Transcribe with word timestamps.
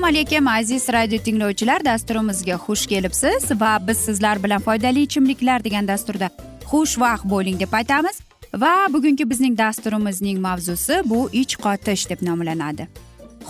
assalomu 0.00 0.18
alaykum 0.18 0.48
aziz 0.48 0.88
radio 0.88 1.18
tinglovchilar. 1.18 1.84
Dasturimizga 1.84 2.54
xush 2.54 2.86
kelibsiz 2.86 3.60
va 3.60 3.78
biz 3.86 3.96
sizlar 3.96 4.42
bilan 4.42 4.60
foydali 4.60 5.02
ichimliklar 5.02 5.64
degan 5.64 5.88
dasturda 5.88 6.30
xushvaqt 6.70 7.24
bo'ling 7.24 7.60
deb 7.60 7.72
aytamiz. 7.72 8.20
Va 8.54 8.86
bugungi 8.88 9.30
bizning 9.30 9.58
dasturimizning 9.58 10.38
mavzusi 10.40 11.02
bu 11.04 11.28
ich 11.32 11.56
qotish 11.56 12.08
deb 12.10 12.22
nomlanadi. 12.22 12.88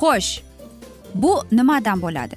Xo'sh 0.00 0.42
bu 1.14 1.32
nimadan 1.52 2.02
bo'ladi? 2.02 2.34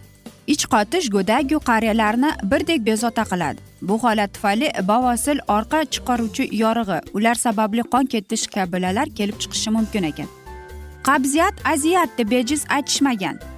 Ich 0.48 0.66
qotish 0.74 1.10
go'daku 1.10 1.58
qariyalarni 1.70 2.30
birdek 2.52 2.86
bezovta 2.86 3.24
qiladi. 3.32 3.58
Bu 3.82 3.98
holat 4.04 4.34
tufayli 4.34 4.72
bavosil 4.88 5.40
orqa 5.48 5.80
chiqaruvchi 5.94 6.44
yorig'i 6.64 7.00
ular 7.14 7.36
sababli 7.36 7.82
qon 7.94 8.06
ketish 8.06 8.46
kabilalar 8.48 9.08
kelib 9.18 9.38
chiqishi 9.42 9.70
mumkin 9.70 10.04
ekan. 10.12 10.30
Qabziyat 11.08 11.56
aziyat 11.74 12.10
deb 12.18 12.32
bejiz 12.32 12.62
aytishmagan. 12.70 13.53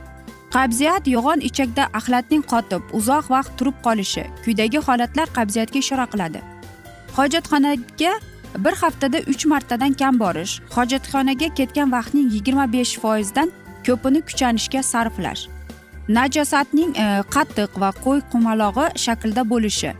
Qabziyat 0.53 1.07
yo'g'on 1.07 1.39
ichakda 1.49 1.83
axlatning 1.93 2.43
qotib 2.51 2.81
uzoq 2.99 3.25
vaqt 3.35 3.57
turib 3.59 3.77
qolishi 3.85 4.23
quyidagi 4.43 4.79
holatlar 4.87 5.27
qabziyatga 5.37 5.79
ishora 5.79 6.05
qiladi. 6.13 6.39
Hojatxonaga 7.17 8.13
bir 8.57 8.71
haftada 8.71 9.19
uch 9.27 9.45
martadan 9.45 9.93
kam 9.93 10.19
borish 10.19 10.61
hojatxonaga 10.75 11.49
ketgan 11.59 11.91
vaqtning 11.91 12.31
yigirma 12.35 12.65
besh 12.73 12.93
foizdan 13.03 13.51
ko'pini 13.87 14.21
kuchanishga 14.29 14.81
sarflash 14.83 15.47
najosatning 16.17 16.91
e, 16.97 17.05
qattiq 17.35 17.79
va 17.81 17.89
qo'y 18.05 18.21
qumalog'i 18.31 18.87
shaklda 19.05 19.49
bo'lishi 19.51 19.91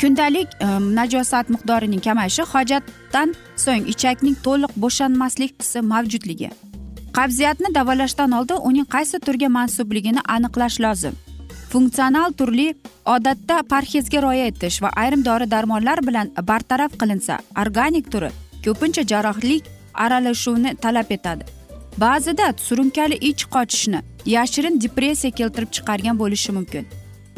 kundalik 0.00 0.48
e, 0.60 0.66
najosat 1.00 1.50
miqdorining 1.54 2.02
kamayishi 2.06 2.48
hojatdan 2.54 3.34
so'ng 3.64 3.84
ichakning 3.92 4.36
to'liq 4.46 4.72
bo'shanmaslik 4.84 5.52
hissi 5.60 5.80
mavjudligi. 5.92 6.50
Qabziyatni 7.16 7.74
davolashdan 7.74 8.32
oldin 8.32 8.60
uning 8.68 8.86
qaysi 8.94 9.18
turga 9.26 9.48
mansubligini 9.48 10.20
aniqlash 10.34 10.80
lozim. 10.84 11.14
Funksional 11.72 12.32
turli 12.32 12.74
odatda 13.04 13.62
parhezga 13.70 14.22
rioya 14.22 14.46
etish 14.52 14.82
va 14.82 14.90
ayrim 15.02 15.24
dori 15.24 15.50
darmonlar 15.50 16.06
bilan 16.06 16.30
bartaraf 16.50 16.92
qilinsa 17.00 17.38
organik 17.62 18.12
turi 18.12 18.30
ko'pincha 18.64 19.02
jarrohlik 19.12 19.64
aralashuvini 19.94 20.76
talab 20.84 21.10
etadi. 21.16 21.44
Ba'zida 22.04 22.46
surunkali 22.66 23.16
ich 23.30 23.44
qochishni 23.54 24.00
yashirin 24.36 24.80
depressiya 24.84 25.30
keltirib 25.38 25.70
chiqargan 25.76 26.18
bo'lishi 26.22 26.52
mumkin. 26.52 26.86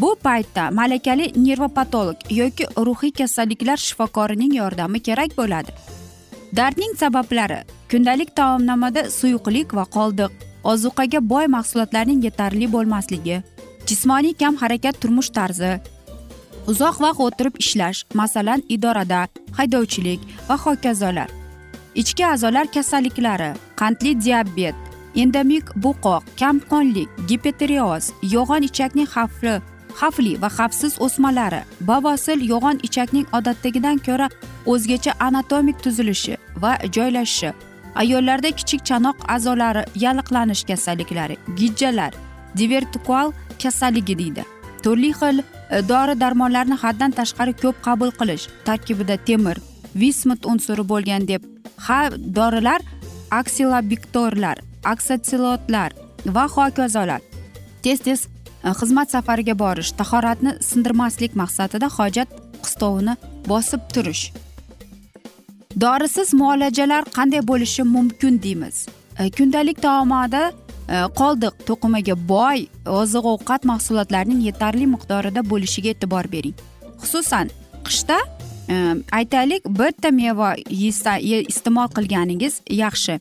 Bu 0.01 0.17
paytda 0.25 0.71
malakali 0.71 1.33
nervopatolog 1.47 2.19
yoki 2.31 2.65
ruhiy 2.87 3.13
kasalliklar 3.21 3.77
shifokorining 3.77 4.53
yordami 4.61 5.01
kerak 5.09 5.37
bo'ladi. 5.41 5.73
Dardning 6.56 6.94
sabablari. 6.97 7.65
Kundalik 7.91 8.34
taomnomada 8.37 9.11
suyuqlik 9.11 9.75
va 9.75 9.84
qoldiq. 9.97 10.31
Ozuqaga 10.65 11.21
boy 11.33 11.47
mahsulotlarning 11.47 12.25
yetarli 12.25 12.66
bo'lmasligi. 12.72 13.43
Jismoniy 13.87 14.34
kam 14.34 14.56
harakat 14.56 15.00
turmush 15.00 15.31
tarzi. 15.37 15.72
Uzoq 16.71 17.00
vaqt 17.05 17.21
o'tirib 17.27 17.55
ishlash 17.65 18.05
masalan 18.15 18.62
idorada 18.69 19.27
haydovchilik 19.59 20.21
va 20.49 20.56
hokazolar. 20.65 21.31
Ichki 21.94 22.27
a'zolar 22.27 22.66
kasalliklari 22.75 23.50
qandli 23.81 24.12
diabet 24.25 24.77
endemik 25.22 25.66
buqoq 25.83 26.22
kamqonlik 26.41 27.09
gipotireoz 27.28 28.12
yo'g'on 28.34 28.62
ichakning 28.69 29.09
xavfli 29.15 29.55
xavfli 30.01 30.33
va 30.43 30.49
xavfsiz 30.59 30.95
o'smalari 31.06 31.61
bavosil 31.91 32.39
yo'g'on 32.53 32.78
ichakning 32.89 33.27
odatdagidan 33.39 33.99
ko'ra 34.06 34.28
o'zgacha 34.73 35.12
anatomik 35.27 35.83
tuzilishi 35.84 36.34
va 36.62 36.73
joylashishi 36.97 37.51
ayollarda 38.03 38.51
kichik 38.59 38.81
chanoq 38.89 39.17
a'zolari 39.34 39.83
yalliqlanish 40.05 40.65
kasalliklari 40.71 41.37
gijjalar 41.59 42.12
divertikual 42.56 43.33
kasalligi 43.62 44.19
deydi. 44.19 44.45
Turli 44.83 45.12
xil 45.12 45.43
e, 45.43 45.45
dori 45.89 46.15
darmonlarni 46.21 46.77
haddan 46.83 47.12
tashqari 47.19 47.53
ko'p 47.62 47.83
qabul 47.87 48.11
qilish 48.21 48.49
tarkibida 48.65 49.17
temir 49.28 49.57
vismut 50.03 50.47
unsuri 50.53 50.84
bo'lgan 50.93 51.28
deb 51.28 51.43
ha 51.87 52.01
dorilar 52.39 52.81
aksilobiktorlar 53.41 54.57
aksatsilotlar 54.93 55.91
va 56.37 56.45
hokazolar 56.57 57.21
tez 57.83 58.01
tez 58.07 58.21
Э, 58.65 58.72
xizmat 58.76 59.10
safariga 59.10 59.54
borish 59.59 59.93
tahoratni 59.97 60.53
sindirmaslik 60.60 61.37
maqsadida 61.43 61.88
hojat 61.97 62.32
qistovini 62.65 63.15
bosib 63.48 63.87
turish. 63.94 64.25
Dorisiz 65.82 66.34
muolajalar 66.41 67.04
qanday 67.16 67.43
bo'lishi 67.50 67.82
mumkin 67.82 68.43
deymiz. 68.43 68.87
Э, 69.19 69.31
kundalik 69.37 69.81
taomada 69.82 70.43
э, 70.88 71.06
qoldiq 71.21 71.54
to'qimaga 71.69 72.16
boy 72.32 72.66
oziq 73.00 73.25
ovqat 73.34 73.65
mahsulotlarining 73.71 74.44
yetarli 74.48 74.87
miqdorida 74.95 75.41
bo'lishiga 75.53 75.95
e'tibor 75.95 76.28
bering. 76.34 76.56
Xususan 77.03 77.48
qishda 77.89 78.18
aytaylik 79.18 79.65
bitta 79.78 80.10
meva 80.15 80.51
iste'mol 81.53 81.89
qilganingiz 81.97 82.60
yaxshi. 82.83 83.18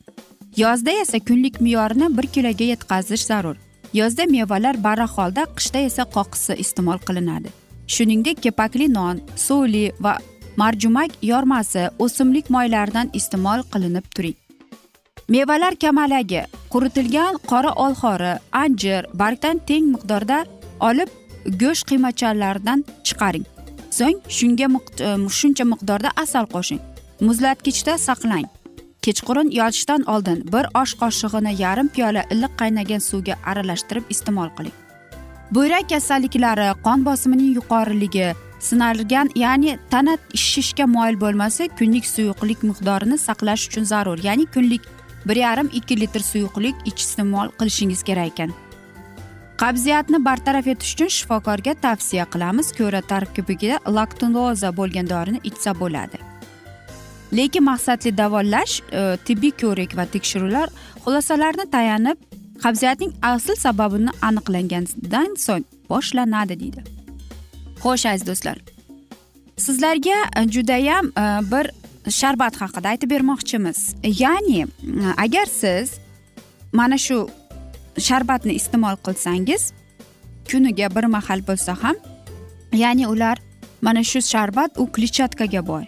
Yozda 0.56 0.92
esa 1.02 1.18
kunlik 1.18 1.60
me'yorni 1.64 2.06
bir 2.16 2.26
kiloga 2.34 2.64
yetkazish 2.72 3.24
zarur. 3.30 3.56
Yozda 3.92 4.26
mevalar 4.26 4.76
barra 4.84 5.06
holda 5.06 5.46
qishda 5.56 5.80
esa 5.88 6.04
qoqisi 6.16 6.54
iste'mol 6.64 6.98
qilinadi. 7.06 7.48
Shuningdek 7.94 8.42
kepakli 8.44 8.86
non 8.98 9.20
suli 9.36 9.84
va 10.04 10.18
marjumak 10.56 11.10
yormasi 11.22 11.88
o'simlik 12.04 12.50
moylaridan 12.56 13.10
iste'mol 13.18 13.60
qilinib 13.72 14.06
turing. 14.14 14.36
Mevalar 15.34 15.74
kamalagi 15.82 16.42
quritilgan 16.72 17.38
qora 17.50 17.72
olxori 17.84 18.32
anjir 18.62 19.02
bargdan 19.20 19.58
teng 19.68 19.84
miqdorda 19.94 20.38
olib 20.88 21.10
go'sht 21.62 21.84
qiymachalaridan 21.90 22.84
chiqaring. 23.06 23.46
So'ng 23.98 24.18
shunga 24.36 24.66
e, 25.06 25.08
shuncha 25.38 25.64
miqdorda 25.72 26.10
asal 26.24 26.46
qo'shing. 26.54 26.80
Muzlatgichda 27.26 27.98
saqlang. 28.06 28.46
Kechqurun 29.02 29.50
yotishdan 29.60 30.02
oldin 30.12 30.44
bir 30.52 30.64
osh 30.82 30.94
qoshig'ini 31.02 31.52
yarim 31.62 31.88
piyola 31.88 32.22
iliq 32.34 32.52
qaynagan 32.60 33.02
suvga 33.10 33.34
aralashtirib 33.50 34.04
iste'mol 34.14 34.50
qiling. 34.56 34.76
Buyrak 35.50 35.88
kasalliklari 35.92 36.68
qon 36.86 37.04
bosimining 37.04 37.50
yuqoriligi 37.58 38.28
sinalgan 38.68 39.28
ya'ni 39.34 39.78
tana 39.90 40.16
shishishga 40.34 40.86
moyil 40.86 41.20
bo'lmasa 41.20 41.68
kunlik 41.78 42.06
suyuqlik 42.14 42.62
miqdorini 42.70 43.18
saqlash 43.26 43.68
uchun 43.68 43.84
zarur 43.92 44.18
ya'ni 44.28 44.46
kunlik 44.54 44.82
bir 45.28 45.36
yarim 45.36 45.70
ikki 45.72 46.00
litr 46.00 46.22
suyuqlik 46.32 46.76
iste'mol 46.86 47.48
qilishingiz 47.58 48.02
kerak 48.02 48.32
ekan. 48.32 48.52
Qabziyatni 49.60 50.24
bartaraf 50.24 50.66
etish 50.72 50.94
uchun 50.94 51.10
shifokorga 51.16 51.74
tavsiya 51.84 52.24
qilamiz. 52.32 52.72
Ko'ra 52.78 53.00
tarkibiga 53.12 53.78
laktoza 53.96 54.76
bo'lgan 54.76 55.08
dorini 55.08 55.40
ichsa 55.50 55.74
bo'ladi. 55.80 56.29
Lekin 57.32 57.64
maqsadli 57.64 58.16
davolash 58.16 58.80
e, 58.92 59.16
tibbiy 59.26 59.52
ko'rik 59.62 59.96
va 59.96 60.06
tekshiruvlar 60.14 60.68
xulosalarni 61.04 61.66
tayanib 61.70 62.18
qabziyatning 62.62 63.12
asl 63.22 63.56
sababini 63.64 64.12
aniqlangandan 64.28 65.36
so'ng 65.46 65.64
boshlanadi 65.90 66.60
deydi. 66.62 66.84
Xo'sh 67.82 68.06
aziz 68.12 68.26
do'stlar. 68.30 68.58
Sizlarga 69.56 70.18
judayam 70.54 71.12
e, 71.22 71.24
bir 71.52 71.70
sharbat 72.20 72.56
haqida 72.62 72.88
aytib 72.88 73.10
bermoqchimiz. 73.10 73.78
Ya'ni 74.22 74.66
agar 75.16 75.46
siz 75.46 75.98
mana 76.72 76.98
shu 76.98 77.28
sharbatni 77.98 78.52
iste'mol 78.60 78.96
qilsangiz 79.06 79.72
kuniga 80.50 80.88
bir 80.96 81.04
mahal 81.04 81.40
bo'lsa 81.48 81.72
ham 81.82 81.96
ya'ni 82.72 83.06
ular 83.06 83.38
mana 83.82 84.02
shu 84.04 84.20
sharbat 84.32 84.70
u 84.78 84.84
kletchatkaga 84.94 85.66
boy. 85.66 85.84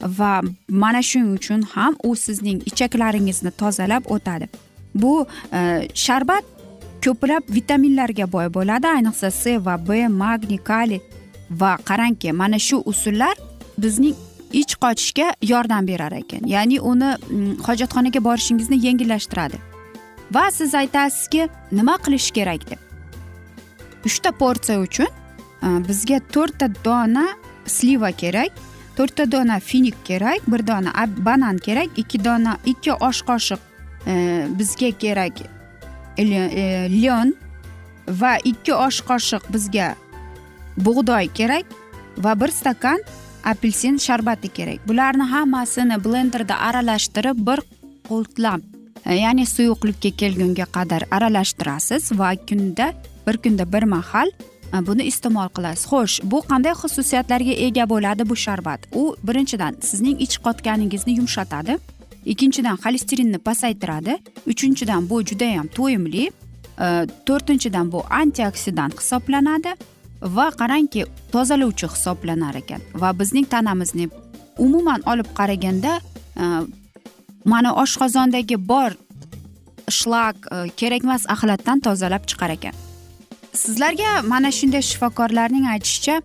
Va 0.00 0.42
mana 0.68 1.02
shuning 1.02 1.34
uchun 1.38 1.62
ham 1.62 1.96
u 2.04 2.16
sizning 2.16 2.62
ichaklaringizni 2.66 3.50
tozalab 3.50 4.10
o'tadi. 4.10 4.48
Bu 4.94 5.26
e, 5.52 5.88
sharbat 5.94 6.44
ko'plab 7.04 7.42
vitaminlarga 7.56 8.26
boy 8.32 8.48
bo'ladi 8.56 8.86
ayniqsa 8.96 9.30
c 9.30 9.58
va 9.66 9.76
b 9.88 10.08
magniy 10.08 10.60
kaliy 10.70 11.00
va 11.50 11.76
qarangki 11.88 12.32
mana 12.32 12.58
shu 12.58 12.82
usullar 12.92 13.36
bizning 13.78 14.16
ich 14.52 14.74
qochishga 14.82 15.34
yordam 15.42 15.86
berar 15.86 16.12
ekan. 16.12 16.46
Ya'ni 16.46 16.80
uni 16.80 17.10
hojatxonaga 17.66 18.20
borishingizni 18.28 18.78
yengillashtiradi. 18.86 19.58
Va 20.34 20.50
siz 20.50 20.74
aytasizki 20.74 21.48
nima 21.72 21.96
qilish 22.04 22.30
kerak 22.36 22.70
deb. 22.70 22.80
Uchta 24.06 24.32
porsiya 24.32 24.80
uchun 24.80 25.10
e, 25.62 25.68
bizga 25.88 26.20
to'rtta 26.34 26.70
dona 26.84 27.26
sliva 27.66 28.12
kerak. 28.12 28.52
To'rtta 28.96 29.30
dona 29.32 29.60
finik 29.60 29.96
kerak 30.04 30.46
bir 30.52 30.66
dona 30.66 30.92
banan 31.16 31.58
kerak 31.58 31.90
ikki 31.96 32.24
dona 32.24 32.56
ikki 32.64 32.92
osh 32.92 33.22
qoshiq 33.28 33.60
e, 34.06 34.46
bizga 34.58 34.90
kerak 34.98 35.40
e, 36.18 36.24
lion 36.88 37.34
va 38.08 38.36
ikki 38.44 38.74
osh 38.74 39.02
qoshiq 39.08 39.42
bizga 39.52 39.94
bug'doy 40.76 41.28
kerak 41.34 41.66
va 42.18 42.34
bir 42.40 42.48
stakan 42.48 43.00
apelsin 43.44 43.98
sharbati 43.98 44.48
kerak. 44.48 44.88
Bularni 44.88 45.22
hammasini 45.22 46.04
blenderda 46.04 46.56
aralashtirib 46.68 47.38
bir 47.48 47.62
qo'ltlab 48.08 48.60
e, 49.04 49.14
ya'ni 49.14 49.46
suyuqlikka 49.46 50.10
kelgunga 50.20 50.66
qadar 50.76 51.06
aralashtirasiz 51.10 52.12
va 52.18 52.34
kunda 52.48 52.92
bir 53.26 53.36
kunda 53.44 53.72
bir 53.72 53.82
mahal 53.82 54.30
Э, 54.72 54.86
buni 54.86 55.06
iste'mol 55.10 55.48
qilasiz. 55.56 55.86
Xo'sh 55.90 56.16
bu 56.30 56.40
qanday 56.50 56.74
xususiyatlarga 56.82 57.54
ega 57.66 57.84
bo'ladi 57.92 58.28
bu 58.30 58.36
sharbat? 58.44 58.88
U 59.00 59.02
birinchidan 59.28 59.76
sizning 59.88 60.16
ich 60.20 60.38
qotganingizni 60.46 61.16
yumshatadi. 61.18 61.78
Ikkinchidan 62.32 62.76
xolesterinni 62.84 63.38
pasaytiradi. 63.48 64.18
Uchinchidan 64.52 65.10
bu 65.10 65.22
judayam 65.22 65.68
to'yimli. 65.78 66.24
Э, 66.78 67.06
to'rtinchidan 67.26 67.92
bu 67.92 68.02
antioksidant 68.22 68.94
hisoblanadi. 69.00 69.72
Va 70.36 70.46
qarangki 70.60 71.04
tozalovchi 71.32 71.86
hisoblanar 71.94 72.54
ekan. 72.62 72.80
Va 73.02 73.12
bizning 73.20 73.46
tanamizni 73.54 74.08
umuman 74.58 75.00
olib 75.12 75.28
qaraganda 75.38 76.00
э, 76.42 76.66
mana 77.44 77.70
oshqozondagi 77.82 78.56
bor 78.68 78.90
shlak 79.98 80.36
kerakmas 80.76 81.22
axlatdan 81.34 81.78
tozalab 81.80 82.22
chiqar 82.30 82.50
ekan. 82.58 82.85
Sizlarga 83.56 84.22
mana 84.22 84.50
shunday 84.58 84.82
shifokorlarning 84.90 85.66
aytishicha 85.74 86.16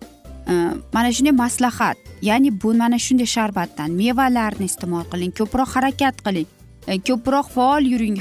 e, 0.50 0.52
mana 0.96 1.10
shunday 1.16 1.34
maslahat 1.44 1.96
ya'ni 2.28 2.50
bu 2.62 2.74
mana 2.74 2.98
shunday 3.06 3.28
sharbatdan 3.36 3.90
mevalarni 4.00 4.68
iste'mol 4.70 5.04
qiling 5.12 5.32
ko'proq 5.38 5.70
harakat 5.76 6.22
qiling 6.26 6.48
e, 6.86 6.98
ko'proq 7.08 7.48
faol 7.56 7.82
yuring 7.92 8.16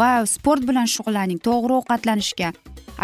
va 0.00 0.10
sport 0.26 0.62
bilan 0.68 0.86
shug'ullaning 0.94 1.40
to'g'ri 1.46 1.72
ovqatlanishga. 1.80 2.52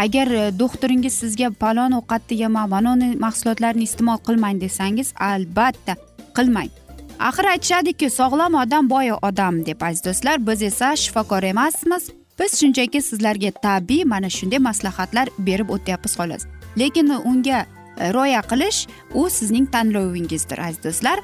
Agar 0.05 0.29
e, 0.41 0.59
doktoringiz 0.59 1.15
sizga 1.23 1.51
palon 1.63 1.93
ovqatni 2.01 2.41
yemang 2.43 2.69
manoni 2.75 3.09
mahsulotlarni 3.25 3.85
iste'mol 3.89 4.19
qilmang 4.27 4.61
desangiz 4.61 5.13
albatta 5.31 5.97
qilmang. 6.37 6.71
Axir 7.19 7.47
aytishadiki 7.55 8.11
sog'lom 8.11 8.55
odam 8.63 8.89
boy 8.89 9.13
odam 9.29 9.65
deb 9.69 9.83
aziz 9.89 10.05
do'stlar 10.07 10.47
biz 10.49 10.63
esa 10.63 10.97
shifokor 10.97 11.43
emasmiz. 11.53 12.11
Biz 12.39 12.61
shunchaki 12.61 13.03
sizlarga 13.03 13.51
tabiiy 13.51 14.05
mana 14.05 14.31
shunday 14.31 14.59
maslahatlar 14.59 15.29
berib 15.39 15.69
o'tyapmiz 15.69 16.17
xolos. 16.19 16.43
Lekin 16.79 17.09
unga 17.25 17.67
e, 18.01 18.13
rioya 18.13 18.43
qilish 18.51 18.87
u 19.15 19.31
sizning 19.31 19.67
tanlovingizdir 19.75 20.59
aziz 20.59 20.83
do'stlar. 20.85 21.19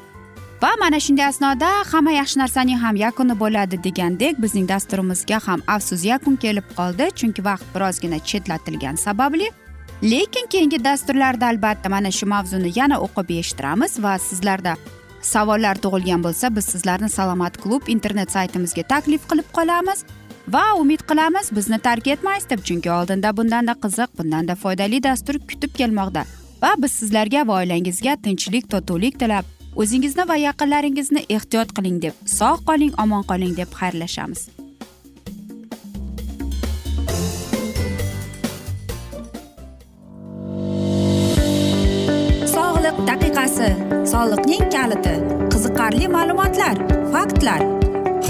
Va 0.62 0.70
mana 0.80 1.00
shunday 1.00 1.26
asnoda 1.26 1.68
hamma 1.92 2.12
yaxshi 2.20 2.38
narsaning 2.38 2.78
ham 2.84 2.96
yakuni 2.96 3.34
bo'ladi 3.42 3.76
degandek 3.86 4.42
bizning 4.42 4.68
dasturimizga 4.68 5.40
ham 5.46 5.60
afsus 5.66 6.04
yakun 6.04 6.36
kelib 6.36 6.66
qoldi. 6.78 7.10
Chunki 7.18 7.44
vaqt 7.44 7.66
birozgina 7.74 8.18
chetlatilgani 8.18 8.98
sababli. 9.06 9.50
Lekin 10.02 10.46
keyingi 10.52 10.84
dasturlarda 10.84 11.46
albatta 11.46 11.88
mana 11.88 12.10
shu 12.10 12.26
mavzuni 12.26 12.72
yana 12.78 12.96
o'qib 13.06 13.28
eshittiramiz 13.40 13.92
va 14.04 14.14
sizlarda 14.18 14.76
savollar 15.22 15.78
tug'ilgan 15.84 16.24
bo'lsa 16.24 16.50
biz 16.56 16.64
sizlarni 16.64 17.08
salomat 17.08 17.58
klub 17.62 17.82
internet 17.94 18.30
saytimizga 18.36 18.82
taklif 18.82 19.28
qilib 19.30 19.48
qolamiz. 19.58 20.04
Va 20.48 20.62
umid 20.78 21.02
qilamiz 21.08 21.50
bizni 21.56 21.78
tark 21.78 22.06
etmaysiz 22.06 22.50
deb 22.50 22.62
chunki 22.68 22.90
oldinda 22.90 23.36
bundanda 23.36 23.74
qiziq 23.84 24.18
bundanda 24.18 24.54
foydali 24.54 25.02
dastur 25.02 25.38
kutib 25.48 25.74
kelmoqda. 25.74 26.24
Va 26.62 26.74
biz 26.78 26.92
sizlarga 26.92 27.46
va 27.48 27.60
oilangizga 27.62 28.16
tinchlik 28.24 28.70
totuvlik 28.70 29.18
tilab 29.18 29.44
o'zingizni 29.76 30.28
va 30.28 30.36
yaqinlaringizni 30.46 31.24
ehtiyot 31.36 31.76
qiling 31.76 32.02
deb 32.02 32.26
sog' 32.38 32.64
qoling 32.68 32.92
omon 33.04 33.22
qoling 33.30 33.54
deb 33.56 33.70
xayrlashamiz. 33.80 34.48
Sog'liq 42.54 42.96
daqiqasi 43.10 43.70
soliqning 44.12 44.66
kaliti 44.74 45.14
qiziqarli 45.54 46.12
ma'lumotlar 46.16 46.76
faktlar. 47.14 47.81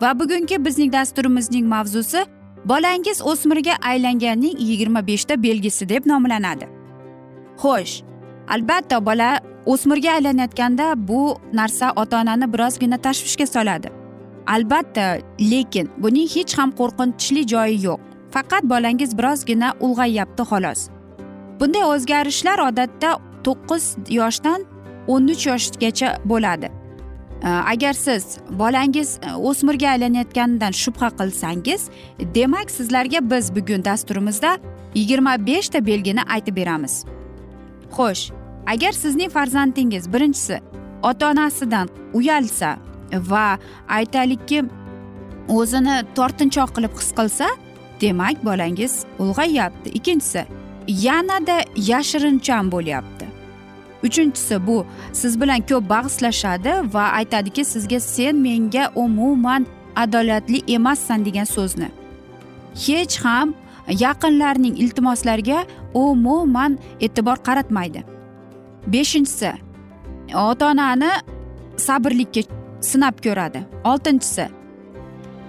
Va 0.00 0.18
bugungi 0.18 0.64
bizning 0.64 0.92
dasturimizning 0.92 1.66
mavzusi 1.66 2.24
bolangiz 2.64 3.22
o'smirga 3.22 3.74
aylanganning 3.90 4.60
yigirma 4.60 5.06
beshta 5.06 5.42
belgisi 5.42 5.88
deb 5.88 6.06
nomlanadi. 6.06 6.66
Xo'sh 7.62 8.02
albatta 8.48 9.06
bola 9.06 9.40
o'smirga 9.66 10.12
aylanayotganda 10.12 11.08
bu 11.08 11.36
narsa 11.52 11.92
ota 11.96 12.20
onani 12.20 12.52
birozgina 12.52 12.98
tashvishga 13.06 13.46
soladi. 13.46 13.88
Albatta 14.46 15.18
lekin 15.40 15.90
buning 15.98 16.28
hech 16.34 16.58
ham 16.58 16.70
qo'rqinchli 16.80 17.46
joyi 17.46 17.82
yo'q. 17.86 18.00
Faqat 18.34 18.64
bolangiz 18.72 19.18
birozgina 19.18 19.68
ulg'ayyapti 19.80 20.42
xolos. 20.50 20.80
Bunday 21.60 21.84
o'zgarishlar 21.94 22.58
odatda 22.68 23.10
to'qqiz 23.46 23.84
yoshdan 24.18 24.60
o'n 25.12 25.28
uch 25.34 25.46
yoshgacha 25.50 26.08
bo'ladi. 26.30 26.77
Э, 27.42 27.48
agar 27.48 27.92
siz 27.92 28.38
bolangiz 28.50 29.18
e, 29.22 29.34
o'smirga 29.34 29.88
aylanayotganidan 29.88 30.72
shubha 30.72 31.08
qilsangiz 31.18 31.88
demak 32.34 32.70
sizlarga 32.70 33.30
biz 33.30 33.56
bugun 33.56 33.84
dasturimizda 33.84 34.58
yigirma 34.94 35.46
beshta 35.46 35.86
belgini 35.86 36.22
aytib 36.22 36.56
beramiz. 36.56 37.04
Xo'sh 37.96 38.32
agar 38.66 38.92
sizning 38.92 39.30
farzandingiz 39.30 40.12
birinchisi 40.12 40.60
ota 41.02 41.30
onasidan 41.30 41.88
uyalsa 42.14 42.78
va 43.12 43.58
aytaylikki 43.88 44.64
o'zini 45.48 45.96
tortinchoq 46.14 46.70
qilib 46.76 46.92
his 47.00 47.10
qilsa 47.18 47.48
demak 48.00 48.44
bolangiz 48.44 49.04
ulg'ayyapti 49.18 49.88
ikkinchisi 49.98 50.42
yanada 50.88 51.56
yashirincham 51.76 52.72
bo'lyapti. 52.72 53.17
Uchinchisi 54.02 54.66
bu. 54.66 54.86
Siz 55.12 55.40
bilan 55.40 55.60
ko'p 55.60 55.88
bahslashadi 55.88 56.72
va 56.94 57.04
aytadiki 57.18 57.64
sizga 57.64 58.00
sen 58.00 58.36
menga 58.36 58.92
umuman 58.94 59.66
adolatli 59.96 60.62
emassan 60.66 61.24
degan 61.24 61.44
so'zni. 61.44 61.88
Hech 62.86 63.16
ham 63.24 63.54
yaqinlarning 63.88 64.76
iltimoslariga 64.78 65.64
umuman 65.94 66.78
e'tibor 67.00 67.36
qaratmaydi. 67.36 68.04
Beshinchisi 68.86 69.52
ota 70.34 70.66
onani 70.70 71.10
sabrlikka 71.76 72.42
sinab 72.80 73.16
ko'radi. 73.24 73.60
Oltinchisi 73.84 74.46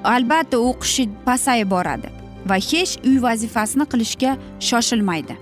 albatta 0.03 0.57
o'qishi 0.69 1.03
pasayib 1.25 1.69
boradi 1.75 2.09
va 2.49 2.57
hech 2.69 2.93
uy 3.07 3.17
vazifasini 3.27 3.85
qilishga 3.91 4.31
shoshilmaydi. 4.67 5.35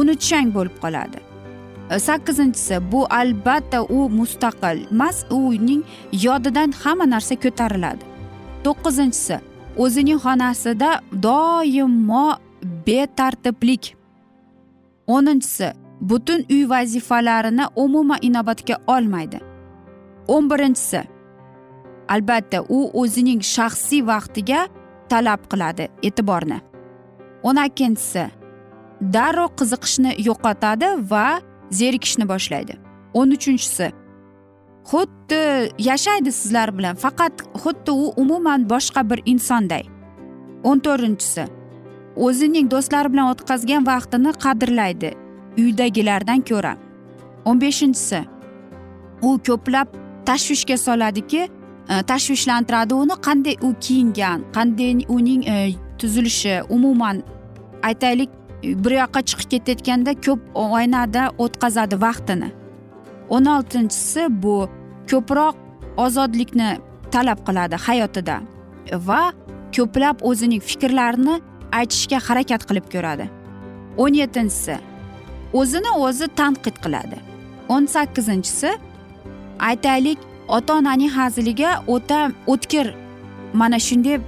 Unutishang 0.00 0.48
bo'lib 0.56 0.76
qoladi. 0.84 1.18
Э, 1.90 1.98
sakkizinchisi 1.98 2.92
bu 2.92 3.06
albatta 3.10 3.82
u 3.82 4.08
mustaqil. 4.08 4.86
Emas 4.90 5.24
uning 5.30 5.84
yodidan 6.12 6.72
hamma 6.72 7.06
narsa 7.10 7.34
ko'tariladi. 7.34 8.04
To'qqizinchisi 8.64 9.36
o'zining 9.76 10.20
xonasida 10.24 10.90
doimo 11.22 12.26
betartiblik. 12.86 13.96
O'ninchisi 15.06 15.72
butun 16.00 16.40
uy 16.50 16.68
vazifalarini 16.68 17.64
umuman 17.76 18.18
inobatga 18.22 18.76
olmaydi. 18.86 19.38
O'n 20.28 20.50
birinchisi 20.50 21.02
albatta 22.08 22.64
u 22.68 22.78
o'zining 23.00 23.40
shaxsiy 23.54 24.06
vaqtiga 24.06 24.68
talab 25.08 25.40
qiladi 25.50 25.84
e'tiborni. 26.02 26.58
O'n 27.42 27.56
ikkinchisi 27.66 28.24
darrov 29.14 29.50
qiziqishni 29.58 30.10
yo'qotadi 30.28 30.88
va 31.10 31.26
zerikishni 31.80 32.26
boshlaydi. 32.32 32.74
O'n 33.18 33.30
uchinchisi 33.36 33.90
xuddi 34.90 35.42
yashaydi 35.88 36.32
sizlar 36.32 36.72
bilan 36.78 36.96
faqat 37.04 37.44
xuddi 37.62 37.90
u 37.90 38.12
umuman 38.22 38.68
boshqa 38.72 39.02
bir 39.10 39.20
insonday. 39.32 39.84
O'n 40.68 40.78
to'rtinchisi 40.86 41.44
o'zining 42.26 42.70
do'stlari 42.74 43.12
bilan 43.12 43.32
o'tkazgan 43.32 43.86
vaqtini 43.90 44.32
qadrlaydi 44.44 45.10
uydagilardan 45.62 46.40
ko'ra. 46.50 46.74
O'n 47.48 47.60
beshinchisi 47.60 48.20
u 49.22 49.38
ko'plab 49.46 49.88
tashvishga 50.28 50.76
soladiki 50.86 51.42
e, 51.44 51.48
tashvishlantiradi 52.10 52.94
uni 52.94 53.16
qanday 53.26 53.56
u 53.66 53.74
kiyingan 53.84 54.44
qanday 54.56 55.04
uning 55.08 55.42
e, 55.54 55.56
tuzilishi 55.98 56.54
umuman 56.68 57.22
aytaylik 57.82 58.30
bir 58.84 58.92
yoqqa 59.02 59.20
chiqib 59.28 59.48
ketayotganda 59.52 60.12
ko'p 60.26 60.40
oynada 60.54 61.22
o'tkazadi 61.44 62.00
vaqtini. 62.06 62.50
O'n 63.34 63.44
oltinchisi 63.54 64.26
bu 64.42 64.56
ko'proq 65.10 65.54
ozodlikni 66.04 66.70
talab 67.14 67.40
qiladi 67.46 67.76
hayotida 67.86 68.36
va 69.08 69.22
ko'plab 69.76 70.16
o'zining 70.30 70.62
fikrlarini 70.70 71.36
aytishga 71.78 72.18
harakat 72.26 72.66
qilib 72.68 72.86
ko'radi. 72.94 73.26
O'n 74.02 74.12
yettinchisi 74.20 74.76
o'zini 75.60 75.90
o'zi 76.06 76.26
tanqid 76.40 76.76
qiladi. 76.84 77.18
O'n 77.74 77.86
sakkizinchisi 77.94 78.70
aytaylik 79.70 80.18
ota 80.48 80.78
onaning 80.80 81.12
haziliga 81.18 81.70
o'ta 81.94 82.20
o'tkir. 82.52 82.94
Mana 83.60 83.78
shunday 83.78 84.18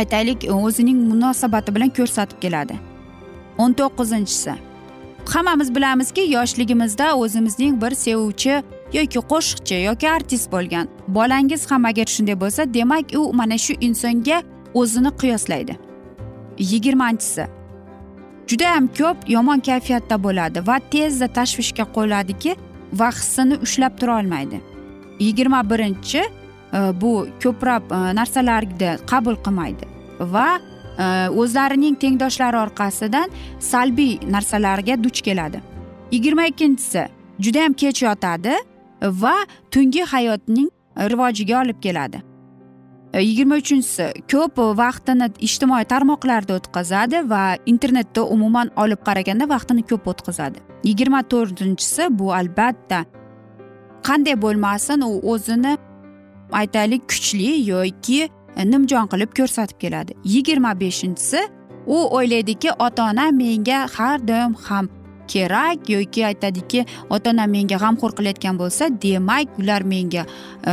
aytaylik 0.00 0.46
o'zining 0.64 0.98
munosabati 1.10 1.74
bilan 1.74 1.90
ko'rsatib 1.98 2.38
keladi. 2.44 2.87
O'n 3.58 3.72
to'qqizinchisi. 3.72 4.52
Hammamiz 5.34 5.74
bilamizki 5.74 6.20
yoshligimizda 6.20 7.16
o'zimizning 7.16 7.82
bir 7.82 7.90
sevuvchi 8.04 8.62
yoki 8.92 9.18
qo'shiqchi 9.32 9.76
yoki 9.88 10.10
artist 10.10 10.52
bo'lgan 10.52 10.88
bolangiz 11.08 11.70
ham 11.70 11.84
agar 11.84 12.06
shunday 12.14 12.40
bo'lsa 12.40 12.74
demak 12.74 13.04
u 13.20 13.32
mana 13.32 13.58
shu 13.58 13.72
insonga 13.80 14.42
o'zini 14.74 15.10
qiyoslaydi. 15.20 15.74
Yigirmanchisi. 16.58 17.44
Judayam 18.48 18.86
ko'p 18.98 19.18
yomon 19.28 19.60
kayfiyatda 19.68 20.16
bo'ladi 20.24 20.66
va 20.68 20.76
tezda 20.92 21.28
tashvishga 21.38 21.84
qo'ladiki 21.96 22.56
va 22.92 23.08
hissini 23.18 23.56
ushlab 23.64 23.98
tura 24.00 24.18
olmaydi. 24.20 24.60
Yigirma 25.20 25.70
birinchi 25.70 26.18
e, 26.18 26.30
bu 27.00 27.12
ko'proq 27.42 27.82
e, 27.92 27.98
narsalarni 28.18 28.90
qabul 29.10 29.36
qilmaydi 29.44 29.84
va 30.20 30.48
Э, 30.98 31.28
o'zlarining 31.30 31.94
tengdoshlari 32.02 32.58
orqasidan 32.58 33.30
salbiy 33.60 34.18
narsalarga 34.30 34.96
duch 35.04 35.20
keladi. 35.22 35.60
Yigirma 36.12 36.46
ikkinchisi 36.50 37.04
judayam 37.40 37.72
kech 37.72 38.02
yotadi 38.02 38.54
va 39.02 39.34
tungi 39.70 40.02
hayotning 40.02 40.70
rivojiga 40.96 41.60
olib 41.62 41.78
keladi. 41.82 42.22
E, 43.14 43.22
yigirma 43.22 43.56
uchinchisi 43.62 44.08
ko'p 44.32 44.58
vaqtini 44.80 45.28
ijtimoiy 45.48 45.86
tarmoqlarda 45.92 46.56
o'tkazadi 46.58 47.22
va 47.30 47.42
internetda 47.66 48.24
umuman 48.34 48.70
olib 48.76 49.00
qaraganda 49.08 49.48
vaqtini 49.54 49.86
ko'p 49.90 50.08
o'tkazadi. 50.12 50.58
Yigirma 50.84 51.22
to'rtinchisi 51.22 52.08
bu 52.18 52.32
albatta 52.40 53.04
qanday 54.08 54.36
bo'lmasin 54.42 55.06
u 55.10 55.12
o'zini 55.32 55.76
aytaylik 56.52 57.08
kuchli 57.08 57.50
yoki 57.70 58.20
nimjon 58.64 59.06
qilib 59.12 59.34
ko'rsatib 59.38 59.78
keladi. 59.78 60.16
Yigirma 60.24 60.80
beshinchisi 60.80 61.40
u 61.86 61.98
o'ylaydiki 62.18 62.70
ota 62.78 63.10
onam 63.10 63.36
menga 63.36 63.86
har 63.96 64.28
doim 64.28 64.54
ham 64.54 64.88
kerak 65.28 65.88
yoki 65.88 66.26
aytadiki 66.26 66.84
ota 67.10 67.30
onam 67.30 67.50
menga 67.50 67.76
g'amxo'r 67.84 68.12
qilayotgan 68.18 68.58
bo'lsa 68.60 68.90
demak 69.02 69.58
ular 69.60 69.82
menga 69.82 70.26
e, 70.66 70.72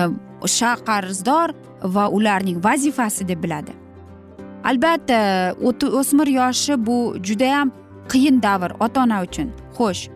qarzdor 0.90 1.54
va 1.96 2.10
ularning 2.10 2.64
vazifasi 2.64 3.28
deb 3.28 3.44
biladi. 3.44 3.72
Albatta 4.64 5.54
o'smir 6.00 6.28
yoshi 6.28 6.86
bu 6.86 6.98
judayam 7.24 7.72
qiyin 8.10 8.42
davr 8.42 8.72
ota 8.80 9.02
ona 9.04 9.22
uchun. 9.24 9.52
Xo'sh 9.78 10.10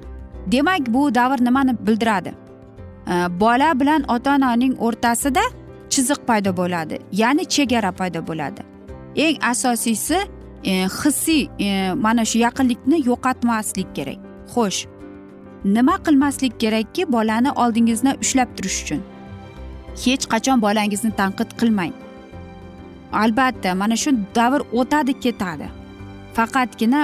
demak 0.52 0.88
bu 0.88 1.16
davr 1.16 1.44
nimani 1.44 1.78
bildiradi? 1.88 2.34
E, 3.08 3.14
bola 3.40 3.80
bilan 3.80 4.04
ota 4.10 4.36
onaning 4.36 4.76
o'rtasida 4.80 5.42
chiziq 5.94 6.20
paydo 6.30 6.52
bo'ladi 6.62 7.00
ya'ni 7.22 7.46
chegara 7.46 7.92
paydo 7.92 8.20
bo'ladi. 8.28 8.62
Eng 9.16 9.38
asosiysi 9.52 10.18
e, 10.64 10.74
hissiy 11.00 11.44
e, 11.60 11.94
mana 12.06 12.26
shu 12.26 12.38
yaqinlikni 12.46 12.98
yo'qotmaslik 13.10 13.90
kerak. 13.98 14.20
Xo'sh 14.54 14.80
nima 15.76 15.96
qilmaslik 16.06 16.60
kerakki 16.60 17.12
bolani 17.12 17.52
oldingizda 17.52 18.16
ushlab 18.24 18.50
turish 18.58 18.84
uchun? 18.84 19.02
Hech 20.04 20.26
qachon 20.34 20.62
bolangizni 20.66 21.12
tanqid 21.20 21.50
qilmang. 21.60 21.94
Albatta 23.24 23.76
mana 23.82 23.96
shu 24.04 24.12
davr 24.36 24.62
o'tadi 24.80 25.14
ketadi. 25.24 25.68
Faqatgina 26.36 27.02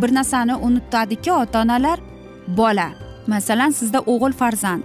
bir 0.00 0.14
narsani 0.14 0.54
unutadiki 0.66 1.32
ota 1.32 1.60
onalar 1.62 1.98
bola 2.46 2.88
masalan 3.26 3.70
sizda 3.70 4.00
o'g'il 4.12 4.32
farzand 4.40 4.82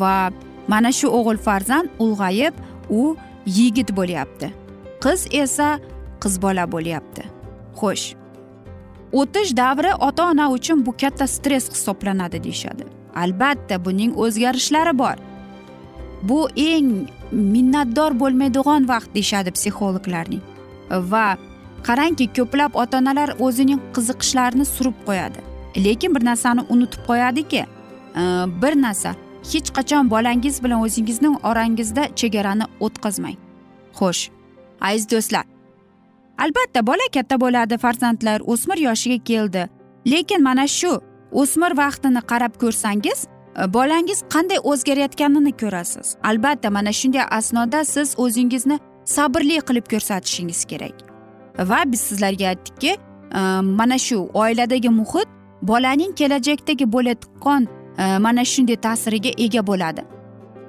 va 0.00 0.30
mana 0.68 0.92
shu 0.92 1.08
o'g'il 1.18 1.38
farzand 1.46 1.88
ulg'ayib 2.04 2.54
u 2.90 3.16
yigit 3.46 3.90
bo'lyapti. 3.98 4.52
Qiz 5.04 5.26
esa 5.42 5.68
qiz 6.22 6.42
bola 6.42 6.64
bo'lyapti. 6.74 7.22
Xo'sh 7.80 8.06
o'tish 9.20 9.56
davri 9.56 9.92
ota 10.08 10.30
ona 10.30 10.50
uchun 10.50 10.86
bu 10.86 10.92
katta 11.00 11.26
stress 11.26 11.70
hisoblanadi 11.72 12.42
deyishadi. 12.44 12.84
Albatta 13.16 13.84
buning 13.84 14.12
o'zgarishlari 14.24 14.98
bor. 14.98 15.16
Bu 16.22 16.48
eng 16.56 16.90
minnatdor 17.32 18.12
bo'lmaydigan 18.20 18.88
vaqt 18.88 19.14
deyishadi 19.14 19.50
psixologlarning. 19.56 20.42
Va 21.12 21.26
qarangki 21.86 22.26
ko'plab 22.36 22.76
ota 22.82 22.98
onalar 22.98 23.30
o'zining 23.46 23.80
qiziqishlarini 23.94 24.66
surib 24.74 24.98
qo'yadi. 25.08 25.40
Lekin 25.84 26.14
bir 26.14 26.24
narsani 26.30 26.62
unutib 26.74 27.02
qo'yadiki 27.08 27.62
bir 28.62 28.74
narsa 28.82 29.14
hech 29.52 29.70
qachon 29.76 30.10
bolangiz 30.10 30.62
bilan 30.64 30.80
o'zingizning 30.86 31.36
orangizda 31.50 32.04
chegarani 32.20 32.66
o'tkazmang. 32.80 33.38
Xo'sh 33.98 34.22
aziz 34.80 35.10
do'stlar. 35.10 35.44
Albatta 36.38 36.86
bola 36.86 37.06
katta 37.14 37.40
bo'ladi 37.40 37.78
farzandlar 37.78 38.40
o'smir 38.52 38.78
yoshiga 38.88 39.24
keldi. 39.24 39.68
Lekin 40.06 40.42
mana 40.42 40.66
shu 40.66 40.92
o'smir 41.32 41.72
vaqtini 41.82 42.20
qarab 42.30 42.54
ko'rsangiz 42.62 43.18
e, 43.26 43.72
bolangiz 43.76 44.18
qanday 44.34 44.58
o'zgarayotganini 44.70 45.52
ko'rasiz. 45.62 46.16
Albatta 46.30 46.70
mana 46.70 46.92
shunday 46.92 47.24
asnoda 47.38 47.84
siz 47.84 48.14
o'zingizni 48.24 48.78
sabrli 49.04 49.58
qilib 49.68 49.86
ko'rsatishingiz 49.92 50.64
kerak. 50.64 50.96
Va 51.70 51.80
biz 51.86 52.00
sizlarga 52.00 52.46
aytdikki 52.52 52.92
e, 52.92 53.40
mana 53.80 53.98
shu 53.98 54.18
oiladagi 54.34 54.88
muhit 55.00 55.28
bolaning 55.62 56.12
kelajakdagi 56.20 56.92
bo'layotgan 56.92 57.68
Э, 57.98 58.18
mana 58.18 58.44
shunday 58.44 58.76
ta'siriga 58.76 59.30
ega 59.44 59.66
bo'ladi. 59.66 60.02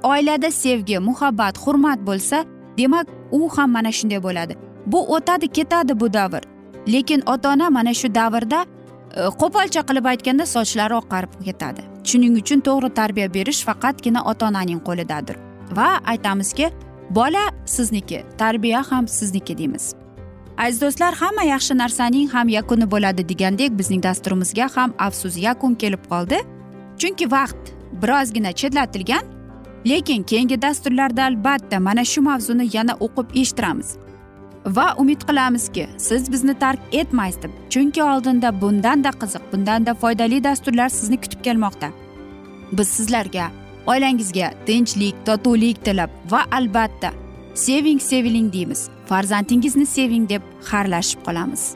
Oilada 0.04 0.52
sevgi 0.52 1.00
muhabbat 1.00 1.58
hurmat 1.64 2.00
bo'lsa 2.08 2.46
demak 2.78 3.08
u 3.32 3.50
ham 3.58 3.72
mana 3.72 3.92
shunday 3.92 4.24
bo'ladi. 4.24 4.54
Bu 4.86 5.00
o'tadi 5.16 5.48
ketadi 5.48 6.00
bu 6.00 6.14
davr. 6.14 6.42
Lekin 6.88 7.22
ota 7.26 7.54
ona 7.54 7.70
mana 7.70 7.94
shu 7.94 8.16
davrda 8.16 8.66
e, 8.66 9.22
qo'polcha 9.42 9.82
qilib 9.90 10.06
aytganda 10.12 10.46
sochlari 10.56 10.96
oqarib 11.02 11.32
ketadi. 11.46 11.82
Shuning 12.10 12.34
uchun 12.42 12.60
to'g'ri 12.68 12.90
tarbiya 13.00 13.34
berish 13.34 13.62
faqatgina 13.68 14.22
ota 14.32 14.48
onaning 14.50 14.82
qo'lidadir. 14.88 15.36
Va 15.78 15.90
aytamizki 16.12 16.72
bola 17.10 17.46
sizniki 17.66 18.20
tarbiya 18.38 18.82
ham 18.92 19.08
sizniki 19.08 19.58
deymiz. 19.58 19.94
Aziz 20.58 20.82
do'stlar 20.82 21.14
hamma 21.22 21.44
yaxshi 21.54 21.78
narsaning 21.78 22.28
ham 22.34 22.48
yakuni 22.50 22.92
bo'ladi 22.94 23.30
degandek 23.32 23.72
bizning 23.80 24.02
dasturimizga 24.04 24.66
ham 24.76 24.94
afsus 24.98 25.38
yakun 25.38 25.76
kelib 25.76 26.04
qoldi. 26.12 26.40
Chunki 27.00 27.32
vaqt 27.32 27.74
birozgina 28.02 28.52
chetlatilgan 28.52 29.26
lekin 29.86 30.24
keyingi 30.24 30.62
dasturlarda 30.62 31.24
albatta 31.24 31.80
mana 31.80 32.06
shu 32.06 32.22
mavzuni 32.22 32.70
yana 32.74 32.94
o'qib 33.06 33.28
eshittiramiz. 33.42 33.90
Va 34.66 34.96
umid 34.98 35.22
qilamizki 35.28 35.88
siz 35.98 36.32
bizni 36.32 36.54
tark 36.60 36.80
etmaysiz 36.92 37.44
deb 37.44 37.52
chunki 37.70 38.04
oldinda 38.04 38.62
bundanda 38.62 39.10
qiziq 39.22 39.44
bundanda 39.52 39.94
foydali 39.94 40.44
dasturlar 40.44 40.90
sizni 40.90 41.18
kutib 41.22 41.42
kelmoqda. 41.44 41.90
Biz 42.72 42.88
sizlarga 42.88 43.52
oilangizga 43.88 44.54
tinchlik 44.66 45.16
totuvlik 45.26 45.86
tilab 45.86 46.10
va 46.32 46.42
albatta 46.52 47.12
seving 47.56 48.02
seviling 48.02 48.54
deymiz. 48.54 48.90
Farzandingizni 49.10 49.86
seving 49.86 50.30
deb 50.30 50.42
xayrlashib 50.70 51.24
qolamiz. 51.26 51.76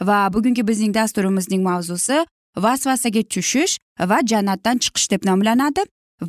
Va 0.00 0.32
bugungi 0.32 0.68
bizning 0.68 0.94
dasturimizning 0.94 1.62
mavzusi 1.62 2.26
vasvasaga 2.56 3.22
tushish 3.22 3.78
va 4.00 4.18
jannatdan 4.26 4.78
chiqish 4.78 5.10
deb 5.10 5.24
nomlanadi 5.24 5.84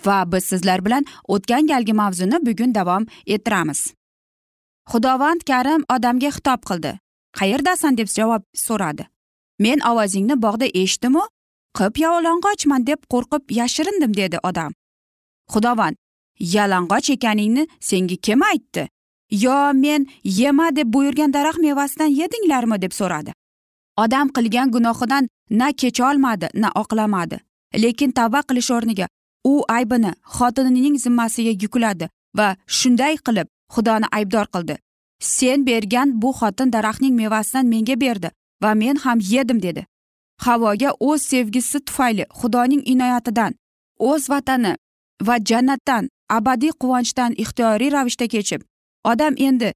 va 0.06 0.32
biz 0.32 0.44
sizlar 0.44 0.86
bilan 0.86 1.06
o'tgan 1.28 1.68
galgi 1.68 1.94
mavzuni 1.94 2.46
bugun 2.46 2.76
davom 2.76 3.06
ettiramiz. 3.28 3.94
Xudovand 4.92 5.42
karim 5.48 5.84
odamga 5.96 6.30
xitob 6.36 6.62
qildi. 6.70 7.00
Qayerdasan? 7.40 7.98
deb 7.98 8.08
javob 8.08 8.44
so'radi. 8.56 9.08
Men 9.60 9.80
ovozingni 9.90 10.42
bog'da 10.42 10.66
eshitdimu 10.66 11.24
qip 11.78 12.00
yalang'ochman 12.04 12.88
deb 12.88 13.00
qo'rqib 13.14 13.44
yashirindim 13.60 14.14
dedi 14.18 14.38
odam. 14.44 14.72
Xudovand 15.54 15.96
yalang'och 16.40 17.10
ekaningni 17.16 17.68
senga 17.80 18.16
kim 18.16 18.42
aytdi? 18.52 18.88
Yo 19.32 19.74
men 19.74 20.08
yema 20.24 20.76
deb 20.76 20.94
buyurgan 20.94 21.34
daraxt 21.34 21.60
mevasidan 21.60 22.12
yedinglarmi? 22.20 22.82
deb 22.82 22.92
so'radi. 22.92 23.32
Odam 24.04 24.28
qilgan 24.36 24.72
gunohidan 24.72 25.28
na 25.50 25.68
kecholmadi 25.74 26.48
na 26.54 26.70
oqlamadi. 26.82 27.38
Lekin 27.84 28.12
tavba 28.12 28.42
qilish 28.48 28.72
o'rniga 28.76 29.08
u 29.52 29.54
aybini 29.78 30.12
xotinining 30.38 30.96
zimmasiga 31.04 31.54
yukladi 31.64 32.10
va 32.38 32.48
shunday 32.78 33.16
qilib 33.26 33.48
xudoni 33.74 34.08
aybdor 34.18 34.48
qildi. 34.54 34.76
Sen 35.20 35.66
bergan 35.66 36.22
bu 36.22 36.30
xotin 36.40 36.74
daraxtning 36.74 37.16
mevasidan 37.22 37.66
menga 37.74 37.96
berdi 38.04 38.30
va 38.64 38.72
men 38.82 38.96
ham 39.04 39.20
yedim 39.34 39.62
dedi. 39.62 39.86
Havoga 40.46 40.90
o'z 41.00 41.22
sevgisi 41.32 41.80
tufayli 41.88 42.26
xudoning 42.40 42.82
inoyatidan 42.94 43.54
o'z 44.10 44.30
vatani 44.30 44.74
va 45.28 45.36
jannatdan 45.50 46.10
abadiy 46.30 46.74
quvonchdan 46.82 47.32
ixtiyoriy 47.44 47.92
ravishda 47.96 48.28
kechib 48.34 48.62
odam 49.12 49.34
endi 49.48 49.70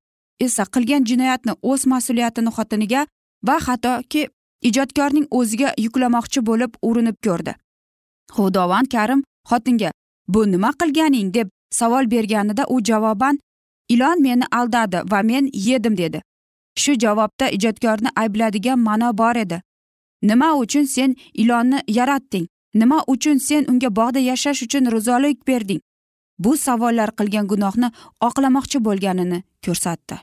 esa 0.45 0.63
qilgan 0.73 1.03
jinoyatni 1.09 1.53
o'z 1.71 1.81
mas'uliyatini 1.91 2.51
xotiniga 2.57 3.01
va 3.47 3.57
hattoki 3.67 4.27
ijodkorning 4.69 5.27
o'ziga 5.39 5.73
yuklamoqchi 5.85 6.45
bo'lib 6.49 6.71
urinib 6.89 7.17
ko'rdi. 7.25 7.53
Xudovand 8.35 8.87
karim 8.95 9.23
xotinga 9.49 9.91
bu 10.27 10.51
nima 10.51 10.71
qilganing? 10.79 11.33
deb 11.33 11.47
savol 11.79 12.11
berganida 12.11 12.65
u 12.69 12.81
javoban 12.89 13.39
ilon 13.89 14.21
meni 14.21 14.45
aldadi 14.51 14.99
va 15.11 15.21
men 15.23 15.49
yedim 15.53 15.97
dedi. 15.97 16.21
Shu 16.81 16.93
javobda 17.03 17.49
ijodkorni 17.57 18.09
aybladigan 18.15 18.79
ma'no 18.79 19.17
bor 19.17 19.35
edi. 19.35 19.61
Nima 20.21 20.53
uchun 20.63 20.85
sen 20.85 21.15
ilonni 21.33 21.79
yaratding? 21.87 22.47
Nima 22.73 23.03
uchun 23.07 23.37
sen 23.37 23.65
unga 23.71 23.89
bog'da 23.95 24.19
yashash 24.19 24.63
uchun 24.63 24.91
rizolik 24.91 25.47
berding? 25.47 25.81
Bu 26.39 26.57
savollar 26.57 27.09
qilgan 27.17 27.47
gunohni 27.51 27.89
oqlamoqchi 28.27 28.79
bo'lganini 28.87 29.39
ko'rsatdi. 29.65 30.15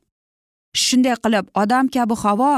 Shunday 0.85 1.17
qilib 1.25 1.47
odam 1.63 1.89
kabi 1.95 2.15
havo 2.23 2.53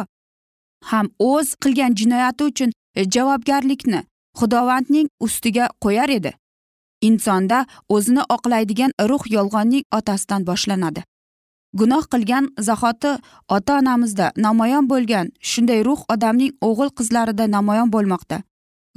ham 0.91 1.11
o'z 1.19 1.55
qilgan 1.63 1.95
jinoyati 2.01 2.45
uchun 2.45 2.71
e, 2.95 3.05
javobgarlikni 3.15 4.01
xudovandning 4.39 5.09
ustiga 5.21 5.69
qo'yar 5.85 6.09
edi. 6.19 6.33
Insonda 7.09 7.67
o'zini 7.89 8.23
oqlaydigan 8.35 8.93
ruh 9.11 9.25
yolg'onning 9.37 9.85
otasidan 9.99 10.47
boshlanadi. 10.47 11.03
Gunoh 11.75 12.05
qilgan 12.13 12.49
zahoti 12.59 13.13
ota 13.57 13.79
onamizda 13.79 14.33
namoyon 14.37 14.89
bo'lgan 14.93 15.27
shunday 15.51 15.85
ruh 15.89 16.01
odamning 16.15 16.53
o'g'il 16.69 16.91
qizlarida 16.99 17.45
namoyon 17.57 17.93
bo'lmoqda. 17.95 18.43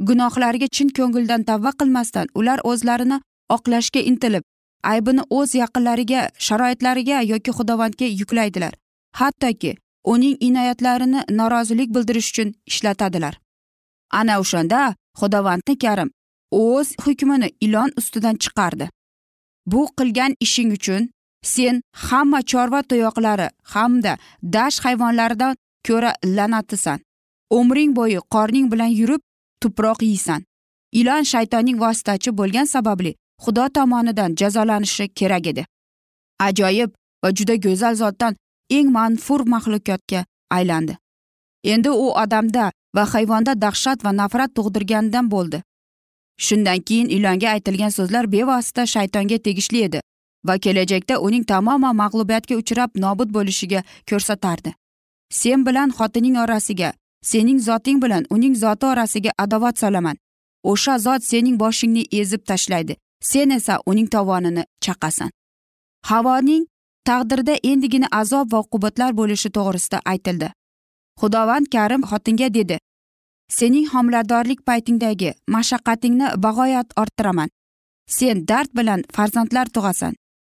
Gunohlariga 0.08 0.68
chin 0.76 0.90
ko'ngildan 0.98 1.44
tavba 1.50 1.72
qilmasdan 1.80 2.28
ular 2.40 2.60
o'zlarini 2.72 3.22
oqlashga 3.56 4.02
intilib 4.12 4.44
aybini 4.84 5.24
o'z 5.38 5.56
yaqinlariga 5.62 6.22
sharoitlariga 6.48 7.22
yoki 7.32 7.52
xudovandga 7.58 8.08
yuklaydilar. 8.22 8.74
Hattoki 9.20 9.78
uning 10.04 10.38
inoyatlarini 10.40 11.22
norozilik 11.30 11.90
bildirish 11.96 12.30
uchun 12.30 12.54
ishlatadilar. 12.66 13.40
Ana 14.12 14.40
o'shanda 14.40 14.96
xudovandni 15.20 15.76
karim 15.84 16.10
o'z 16.52 16.88
hukmini 17.06 17.50
ilon 17.62 17.92
ustidan 17.98 18.36
chiqardi. 18.44 18.90
Bu 19.66 19.88
qilgan 19.98 20.36
ishing 20.40 20.72
uchun 20.78 21.10
sen 21.44 21.82
hamma 21.92 22.42
chorva 22.42 22.82
tuyoqlari 22.90 23.48
hamda 23.74 24.18
dasht 24.56 24.86
hayvonlaridan 24.86 25.56
ko'ra 25.88 26.12
la'natisan. 26.26 27.00
Umring 27.60 27.96
bo'yi 27.96 28.20
qorning 28.34 28.72
bilan 28.72 28.92
yurib 29.00 29.22
tuproq 29.62 30.00
yeysan. 30.04 30.42
Ilon 31.00 31.24
shaytonning 31.32 31.78
vositachi 31.84 32.38
bo'lgan 32.40 32.66
sababli 32.66 33.16
xudo 33.44 33.66
tomonidan 33.76 34.36
jazolanishi 34.40 35.06
kerak 35.20 35.48
edi. 35.52 35.66
Ajoyib 36.40 36.92
va 37.24 37.30
juda 37.38 37.56
go'zal 37.56 37.96
zotdan 37.96 38.36
eng 38.70 38.92
manfur 38.92 39.42
maxluqotga 39.54 40.26
aylandi. 40.50 40.98
Endi 41.64 41.90
u 41.90 42.08
odamda 42.24 42.72
va 42.96 43.04
hayvonda 43.14 43.62
dahshat 43.62 44.06
va 44.06 44.12
nafrat 44.12 44.56
tug'dirgandan 44.56 45.32
bo'ldi. 45.32 45.62
Shundan 46.38 46.80
keyin 46.88 47.10
ilonga 47.10 47.50
aytilgan 47.50 47.90
so'zlar 47.90 48.32
bevosita 48.32 48.86
shaytonga 48.86 49.38
tegishli 49.38 49.84
edi 49.88 50.02
va 50.48 50.58
kelajakda 50.58 51.20
uning 51.20 51.44
tamoman 51.52 51.96
mag'lubiyatga 51.96 52.56
uchrab 52.62 52.90
nobud 53.06 53.30
bo'lishiga 53.38 53.84
ko'rsatardi. 54.10 54.74
Sen 55.30 55.66
bilan 55.66 55.90
xotining 55.98 56.38
orasiga 56.44 56.94
sening 57.24 57.60
zoting 57.60 58.02
bilan 58.04 58.24
uning 58.30 58.56
zoti 58.56 58.86
orasiga 58.86 59.32
adovat 59.38 59.80
solaman. 59.80 60.18
O'sha 60.64 61.00
zot 61.00 61.24
sening 61.24 61.60
boshingni 61.60 62.04
ezib 62.12 62.46
tashlaydi. 62.50 62.96
Sen 63.22 63.50
esa 63.50 63.80
uning 63.86 64.08
tovonini 64.08 64.64
chaqasan. 64.82 65.30
Havoning 66.10 66.66
taqdirda 67.10 67.56
endigina 67.72 68.08
azob 68.22 68.52
va 68.54 68.60
uqubatlar 68.66 69.12
bo'lishi 69.20 69.50
to'g'risida 69.58 70.00
aytildi. 70.12 70.50
Xudovand 71.22 71.68
karim 71.76 72.04
xotinga 72.10 72.50
dedi 72.58 72.78
sening 73.58 73.88
homiladorlik 73.94 74.60
paytingdagi 74.68 75.32
mashaqqatingni 75.56 76.28
bag'oyat 76.46 76.88
orttiraman. 77.02 77.50
Sen 78.18 78.48
dard 78.50 78.70
bilan 78.78 79.04
farzandlar 79.16 79.68
tug'asan. 79.76 80.14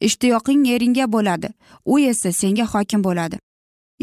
Ishtiyoqing 0.08 0.66
eringga 0.74 1.06
bo'ladi. 1.14 1.48
U 1.92 1.98
esa 1.98 2.32
senga 2.32 2.66
hokim 2.72 3.02
bo'ladi. 3.06 3.36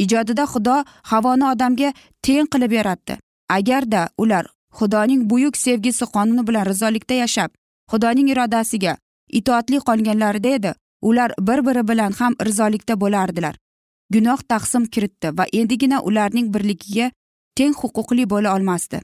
Ijodida 0.03 0.45
xudo 0.53 0.77
havoni 1.11 1.45
odamga 1.53 1.89
teng 2.25 2.47
qilib 2.53 2.71
yaratdi. 2.79 3.13
Agarda 3.57 4.01
ular 4.17 4.45
xudoning 4.77 5.29
buyuk 5.29 5.55
sevgisi 5.57 6.05
qonuni 6.15 6.43
bilan 6.47 6.65
rizolikda 6.71 7.15
yashab 7.23 7.49
xudoning 7.91 8.29
irodasiga 8.33 8.93
itoatli 9.39 9.79
qolganlarida 9.87 10.49
edi 10.57 10.71
ular 11.01 11.31
bir 11.39 11.65
biri 11.65 11.87
bilan 11.87 12.11
ham 12.11 12.33
rizolikda 12.45 13.01
bo'lardilar. 13.01 13.55
Gunoh 14.13 14.39
taqsim 14.51 14.85
kiritdi 14.85 15.37
va 15.37 15.45
endigina 15.53 16.01
ularning 16.01 16.53
birligiga 16.53 17.11
teng 17.55 17.73
huquqli 17.81 18.29
bo'la 18.29 18.55
olmasdi. 18.55 19.01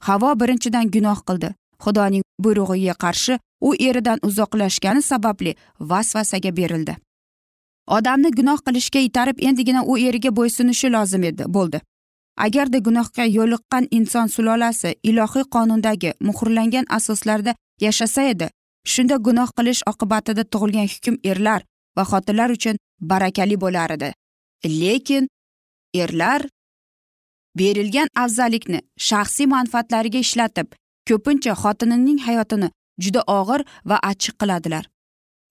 Havo 0.00 0.30
birinchidan 0.40 0.90
gunoh 0.90 1.20
qildi. 1.28 1.54
Xudoning 1.84 2.24
buyrug'iga 2.44 2.94
qarshi 3.04 3.38
u 3.60 3.74
eridan 3.88 4.18
uzoqlashgani 4.28 5.02
sababli 5.02 5.54
vasvasaga 5.80 6.56
berildi. 6.56 6.96
Odamni 7.86 8.30
gunoh 8.38 8.58
qilishga 8.66 9.00
itarib 9.08 9.38
endigina 9.48 9.82
u 9.84 9.98
eriga 9.98 10.30
bo'ysunishi 10.38 10.90
lozim 10.96 11.24
edi 11.30 11.44
bo'ldi. 11.56 11.80
Agarda 12.46 12.78
gunohga 12.78 13.24
yo'liqqan 13.38 13.88
inson 13.98 14.26
sulolasi 14.34 14.94
ilohiy 15.02 15.44
qonundagi 15.54 16.12
muhrlangan 16.20 16.86
asoslarda 16.98 17.54
yashasa 17.80 18.22
edi 18.32 18.50
shunda 18.92 19.16
gunoh 19.26 19.50
qilish 19.58 19.82
oqibatida 19.92 20.42
tug'ilgan 20.52 20.88
hukm 20.92 21.14
erlar 21.30 21.60
va 21.96 22.02
xotinlar 22.10 22.50
uchun 22.56 22.76
barakali 23.10 23.56
bo'lar 23.64 23.90
edi. 23.96 24.10
Lekin 24.80 25.28
erlar 26.02 26.40
berilgan 27.58 28.08
afzallikni 28.22 28.80
shaxsiy 29.08 29.46
manfaatlariga 29.54 30.20
ishlatib 30.26 30.68
ko'pincha 31.08 31.52
xotinining 31.62 32.18
hayotini 32.26 32.68
juda 33.04 33.20
og'ir 33.38 33.60
va 33.90 33.96
achchiq 34.10 34.34
qiladilar. 34.40 34.84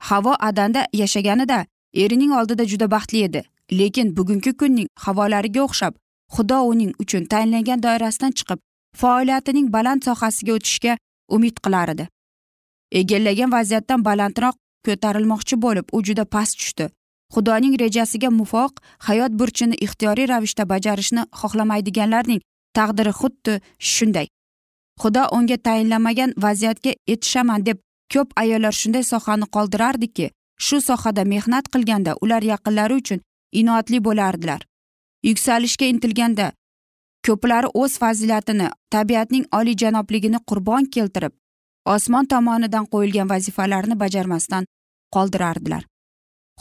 Havo 0.10 0.34
adanda 0.50 0.82
yashaganida 1.02 1.60
erining 2.04 2.32
oldida 2.40 2.66
juda 2.72 2.88
baxtli 2.96 3.24
edi 3.28 3.42
lekin 3.80 4.08
bugungi 4.18 4.52
kunning 4.60 4.90
havolariga 5.06 5.62
o'xshab 5.68 5.94
xudo 6.36 6.58
uning 6.72 6.92
uchun 7.04 7.24
tayinlangan 7.32 7.84
doirasidan 7.86 8.32
chiqib 8.38 8.60
faoliyatining 9.02 9.68
baland 9.76 10.02
sohasiga 10.08 10.54
o'tishga 10.58 10.94
umid 11.36 11.56
qilar 11.66 11.90
edi. 11.96 12.06
Egallagan 12.92 13.52
vaziyatdan 13.52 14.06
balandroq 14.06 14.56
ko'tarilmoqchi 14.86 15.56
bo'lib 15.62 15.86
u 15.92 16.04
juda 16.04 16.26
past 16.26 16.58
tushdi. 16.60 16.90
Xudoning 17.34 17.76
rejasiga 17.80 18.30
muvofiq 18.40 18.80
hayot 19.08 19.32
burchini 19.40 19.76
ixtiyoriy 19.86 20.28
ravishda 20.32 20.64
bajarishni 20.70 21.24
xohlamaydiganlarning 21.40 22.42
taqdiri 22.78 23.14
xuddi 23.20 23.54
shunday. 23.94 24.28
Xudo 25.02 25.24
unga 25.38 25.58
tayinlamagan 25.58 26.32
vaziyatga 26.46 26.92
etishaman 27.14 27.66
deb 27.66 27.78
ko'p 28.14 28.30
ayollar 28.44 28.72
shunday 28.82 29.04
sohani 29.14 29.46
qoldirardiki 29.56 30.30
shu 30.66 30.82
sohada 30.90 31.24
mehnat 31.34 31.66
qilganda 31.74 32.12
ular 32.24 32.44
yaqinlari 32.54 32.94
uchun 33.02 33.20
inoatli 33.52 34.00
bo'lardilar. 34.08 34.62
Yuksalishga 35.30 35.86
intilganda 35.94 36.48
ko'plari 37.28 37.68
o'z 37.82 37.98
fazilatini 38.02 38.68
tabiatning 38.94 39.46
oliyjanobligini 39.60 40.40
qurbon 40.50 40.86
keltirib 40.96 41.34
osmon 41.96 42.26
tomonidan 42.32 42.86
qo'yilgan 42.94 43.30
vazifalarni 43.30 43.96
bajarmasdan 44.04 44.64
qoldirardilar. 45.16 45.84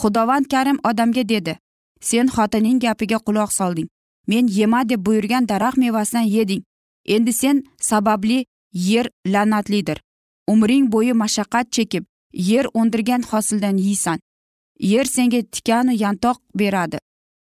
Xudovand 0.00 0.46
karim 0.52 0.78
odamga 0.90 1.28
dedi 1.28 1.58
sen 2.00 2.26
xotining 2.28 2.80
gapiga 2.80 3.18
quloq 3.26 3.52
solding. 3.52 3.88
Men 4.26 4.48
yema 4.48 4.88
deb 4.88 5.06
buyurgan 5.06 5.48
daraxt 5.48 5.78
mevasidan 5.78 6.26
yeding. 6.36 6.62
Endi 7.04 7.32
sen 7.32 7.62
sababli 7.80 8.44
yer 8.72 9.10
la'natlidir. 9.26 9.98
Umring 10.48 10.92
bo'yi 10.92 11.12
mashaqqat 11.12 11.70
chekib 11.70 12.04
yer 12.32 12.66
undirgan 12.74 13.22
hosildan 13.30 13.76
yeysan. 13.76 14.18
Yer 14.80 15.04
senga 15.04 15.42
tikanu 15.42 15.92
yantoq 15.92 16.38
beradi. 16.54 16.98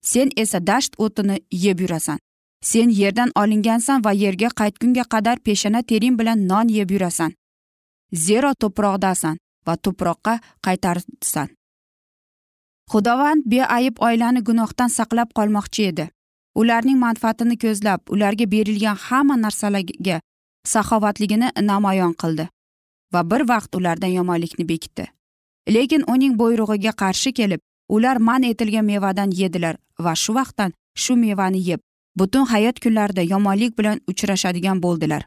Sen 0.03 0.31
esa 0.37 0.67
dasht 0.67 0.95
o'tini 0.99 1.37
yeb 1.51 1.81
yurasan. 1.81 2.19
Sen 2.63 2.89
yerdan 2.91 3.31
olingansan 3.37 4.05
va 4.05 4.13
yerga 4.13 4.49
qaytgunga 4.49 5.05
qadar 5.05 5.39
peshana 5.39 5.83
tering 5.83 6.19
bilan 6.19 6.49
non 6.49 6.69
yeb 6.69 6.91
yurasan. 6.91 7.33
Zero 8.15 8.55
to'proqdasan 8.55 9.37
va 9.67 9.77
tuproqqa 9.77 10.35
qaytarsan. 10.65 11.49
Xudovand 12.93 13.43
beayb 13.47 13.95
oilani 14.07 14.41
gunohdan 14.49 14.91
saqlab 14.99 15.29
qolmoqchi 15.39 15.83
edi. 15.93 16.09
Ularning 16.55 16.99
manfaatini 16.99 17.57
ko'zlab 17.57 18.01
ularga 18.15 18.47
berilgan 18.55 18.97
hamma 19.07 19.37
narsalarga 19.37 20.21
saxovatligini 20.73 21.49
namoyon 21.71 22.15
qildi 22.23 22.49
va 23.15 23.21
bir 23.31 23.43
vaqt 23.53 23.75
ulardan 23.79 24.13
yomonlikni 24.19 24.69
bekitdi. 24.69 25.07
Lekin 25.75 26.05
uning 26.13 26.35
buyrug'iga 26.41 26.93
qarshi 27.03 27.33
kelib 27.33 27.61
ular 27.89 28.17
man 28.17 28.43
etilgan 28.43 28.85
mevadan 28.85 29.31
yedilar 29.41 29.77
va 30.05 30.15
shu 30.15 30.35
vaqtdan 30.35 30.73
shu 31.03 31.17
mevani 31.17 31.61
yeb 31.71 31.81
butun 32.19 32.47
hayot 32.53 32.81
kunlarida 32.85 33.23
yomonlik 33.33 33.79
bilan 33.79 34.01
uchrashadigan 34.11 34.83
bo'ldilar. 34.83 35.23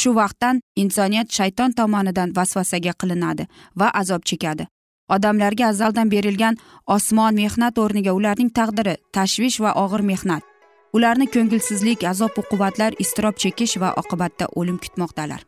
Shu 0.00 0.14
vaqtdan 0.20 0.60
insoniyat 0.82 1.28
shayton 1.38 1.72
tomonidan 1.78 2.36
vasvasaga 2.36 2.92
qilinadi 3.00 3.46
va 3.80 3.88
azob 4.02 4.22
chekadi. 4.30 4.66
Odamlarga 5.14 5.66
azaldan 5.72 6.08
berilgan 6.14 6.56
osmon 6.86 7.34
mehnat 7.42 7.78
o'rniga 7.84 8.12
ularning 8.18 8.50
taqdiri 8.58 8.94
tashvish 9.16 9.60
va 9.64 9.70
og'ir 9.84 10.02
mehnat 10.12 10.42
ularni 10.96 11.26
ko'ngilsizlik 11.34 12.04
azob 12.12 12.36
uqubatlar 12.42 12.92
iztirob 13.04 13.36
chekish 13.42 13.78
va 13.82 13.94
oqibatda 14.02 14.48
o'lim 14.60 14.78
kutmoqdalar. 14.84 15.42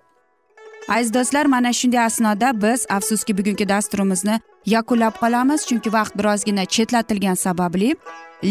Aziz 0.89 1.15
do'stlar 1.15 1.47
mana 1.47 1.73
shunday 1.73 2.05
asnoda 2.05 2.49
biz 2.63 2.87
afsuski 2.97 3.37
bugungi 3.39 3.69
dasturimizni 3.69 4.37
yakunlab 4.67 5.15
qolamiz 5.23 5.61
chunki 5.69 5.93
vaqt 5.93 6.15
birozgina 6.19 6.65
chetlatilgani 6.75 7.41
sababli 7.47 7.91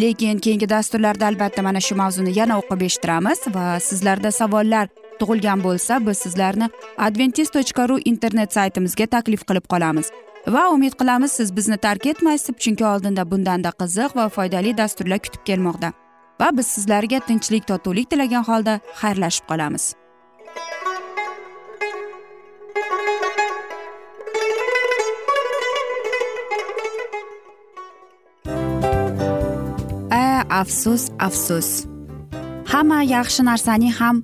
lekin 0.02 0.40
keyingi 0.44 0.70
dasturlarda 0.70 1.28
albatta 1.28 1.62
mana 1.62 1.82
shu 1.88 1.96
mavzuni 1.96 2.34
yana 2.40 2.58
o'qib 2.62 2.82
eshittiramiz 2.88 3.40
va 3.56 3.66
sizlarda 3.90 4.32
savollar 4.32 4.88
tug'ilgan 5.20 5.64
bo'lsa 5.64 6.00
biz 6.08 6.18
sizlarni 6.26 6.70
adventis 6.98 7.50
tochka 7.56 7.88
ru 7.90 7.98
internet 8.12 8.54
saytimizga 8.54 9.06
taklif 9.16 9.42
qilib 9.50 9.66
qolamiz. 9.74 10.12
Va 10.48 10.64
umid 10.76 10.94
qilamiz 11.00 11.32
siz 11.32 11.56
bizni 11.56 11.78
tark 11.78 12.06
etmaysiz 12.06 12.56
chunki 12.64 12.86
oldinda 12.86 13.24
bundanda 13.32 13.72
qiziq 13.82 14.16
va 14.20 14.30
foydali 14.30 14.78
dasturlar 14.78 15.20
kutib 15.26 15.44
kelmoqda. 15.50 15.94
Va 16.42 16.50
biz 16.58 16.68
sizlarga 16.68 17.20
tinchlik 17.28 17.68
totuvlik 17.68 18.10
tilagan 18.10 18.44
holda 18.44 18.80
xayrlashib 19.02 19.46
qolamiz. 19.52 19.96
A 30.12 30.44
afsus 30.62 31.10
afsus. 31.20 31.70
Hamma 32.72 33.00
yaxshi 33.16 33.42
narsaning 33.50 33.94
ham 34.00 34.24